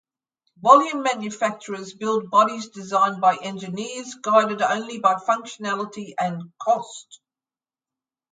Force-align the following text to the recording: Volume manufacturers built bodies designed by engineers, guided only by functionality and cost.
Volume 0.59 1.03
manufacturers 1.03 1.93
built 1.93 2.27
bodies 2.31 2.69
designed 2.69 3.21
by 3.21 3.35
engineers, 3.35 4.15
guided 4.15 4.63
only 4.63 4.97
by 4.97 5.13
functionality 5.13 6.15
and 6.19 6.51
cost. 6.59 7.19